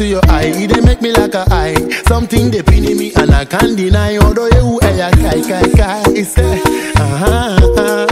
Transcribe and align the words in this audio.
to 0.00 0.06
your 0.06 0.22
eye. 0.30 0.50
It 0.56 0.72
dey 0.72 0.80
make 0.80 1.02
me 1.02 1.12
like 1.12 1.34
a 1.34 1.44
eye. 1.50 1.76
Something 2.06 2.50
dey 2.50 2.62
pinning 2.62 2.96
me 2.96 3.12
and 3.16 3.30
I 3.32 3.44
can't 3.44 3.76
deny. 3.76 4.16
Although 4.16 4.48
you 4.48 4.80
eh, 4.82 5.06
are 5.06 5.10
kai 5.12 5.40
kai 5.42 5.68
kai, 5.76 6.02
it's 6.20 6.32
there. 6.32 6.58
Uh-huh. 6.96 8.06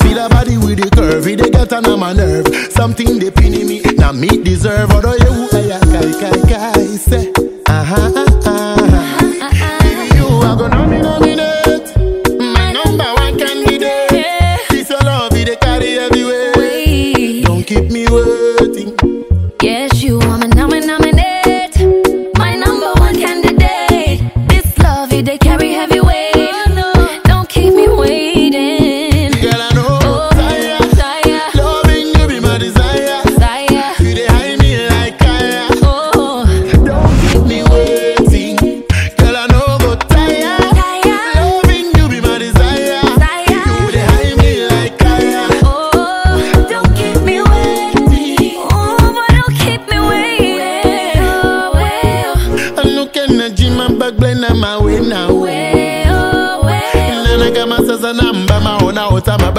See 0.00 0.10
ah, 0.18 0.26
the 0.26 0.26
body 0.34 0.56
with 0.58 0.78
the 0.82 0.90
curve, 0.90 1.26
it 1.28 1.38
they 1.38 1.50
get 1.50 1.72
on 1.72 1.86
my 2.00 2.12
nerve. 2.12 2.46
Something 2.72 3.20
dey 3.20 3.30
pinning 3.30 3.60
in 3.60 3.66
me, 3.68 3.82
now 3.98 4.10
me 4.10 4.42
deserve. 4.42 4.90
Although 4.90 5.14
you 5.14 5.48
eh, 5.52 5.76
are 5.76 5.86
kai 5.94 6.10
kai 6.22 6.40
kai, 6.50 6.72
it's 6.80 7.04
there. 7.04 7.30
Uh-huh. 7.68 8.49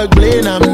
Bagblin, 0.02 0.48
I'm 0.48 0.71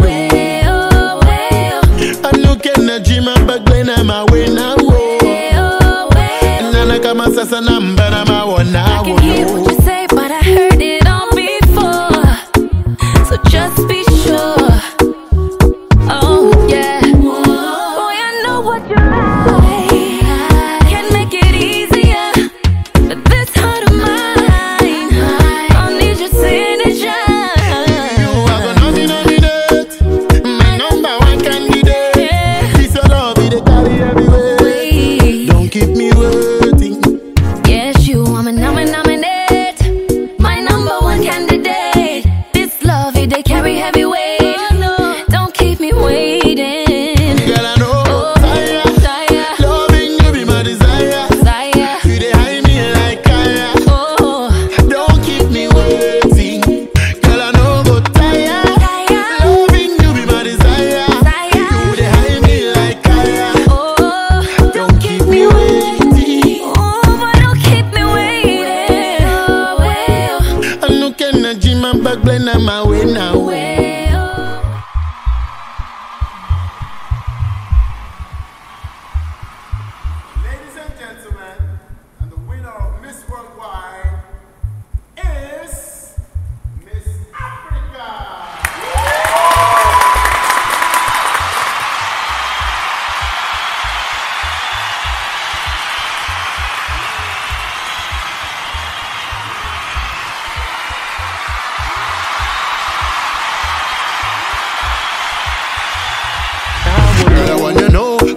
Glenn, 71.88 71.96
I'm 71.96 72.04
back, 72.04 72.22
Glenn, 72.22 72.48
I'm 72.48 72.68
a 72.68 72.86
winner. 72.86 73.27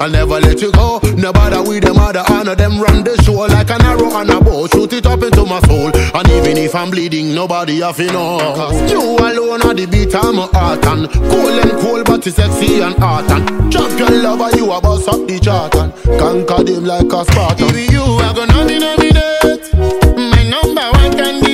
I'll 0.01 0.09
never 0.09 0.39
let 0.39 0.59
you 0.59 0.71
go. 0.71 0.99
No 1.15 1.31
bother 1.31 1.61
with 1.61 1.83
them 1.83 1.97
other, 1.97 2.23
honor 2.27 2.55
them 2.55 2.81
run 2.81 3.03
the 3.03 3.21
show 3.21 3.33
like 3.33 3.69
an 3.69 3.85
arrow 3.85 4.09
and 4.17 4.31
a 4.31 4.41
bow. 4.41 4.65
Shoot 4.65 4.93
it 4.93 5.05
up 5.05 5.21
into 5.21 5.45
my 5.45 5.59
soul. 5.61 5.91
And 5.95 6.27
even 6.29 6.57
if 6.57 6.73
I'm 6.73 6.89
bleeding, 6.89 7.35
nobody 7.35 7.81
have 7.81 7.97
to 7.97 8.07
know. 8.07 8.39
Cause 8.39 8.91
you 8.91 8.97
alone 8.99 9.61
are 9.61 9.75
the 9.75 9.85
beat 9.85 10.15
of 10.15 10.33
my 10.33 10.47
heart. 10.57 10.83
And 10.87 11.07
cool 11.07 11.53
and 11.53 11.71
cool, 11.81 12.03
but 12.03 12.25
it's 12.25 12.35
sexy 12.35 12.81
and 12.81 12.97
art. 12.97 13.29
And 13.29 13.71
champion 13.71 14.23
lover, 14.23 14.49
you 14.57 14.71
are 14.71 14.81
boss 14.81 15.07
up 15.07 15.27
the 15.27 15.39
chart. 15.39 15.75
And 15.75 15.93
conquer 16.17 16.63
them 16.63 16.83
like 16.83 17.05
a 17.05 17.23
Spartan. 17.23 17.69
You 17.93 18.01
are 18.01 18.33
gonna 18.33 18.65
denominate 18.65 19.69
my 20.17 20.41
number 20.49 20.89
one 20.97 21.13
candy. 21.13 21.50